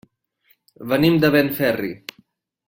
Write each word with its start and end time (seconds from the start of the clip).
Venim 0.93 1.19
de 1.25 1.31
Benferri. 1.37 1.93